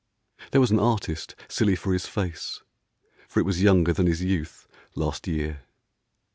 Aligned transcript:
There 0.49 0.59
was 0.59 0.71
an 0.71 0.79
artist 0.79 1.35
silly 1.47 1.75
for 1.75 1.93
his 1.93 2.07
face, 2.07 2.63
For 3.27 3.39
it 3.39 3.45
was 3.45 3.61
younger 3.61 3.93
than 3.93 4.07
his 4.07 4.23
youth, 4.23 4.67
last 4.95 5.27
year. 5.27 5.59